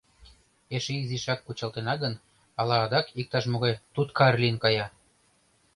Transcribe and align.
—Эше 0.75 0.93
изишак 1.01 1.39
кучалтына 1.43 1.93
гын, 2.03 2.13
ала 2.59 2.75
адак 2.85 3.05
иктаж-могай 3.19 3.73
туткар 3.93 4.33
лийын 4.41 4.57
кая. 4.63 4.87